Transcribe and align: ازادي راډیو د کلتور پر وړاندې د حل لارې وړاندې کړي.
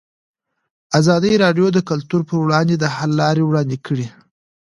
ازادي 0.99 1.33
راډیو 1.43 1.67
د 1.73 1.79
کلتور 1.89 2.21
پر 2.27 2.35
وړاندې 2.43 2.75
د 2.77 2.85
حل 2.95 3.11
لارې 3.21 3.43
وړاندې 3.45 3.77
کړي. 3.85 4.07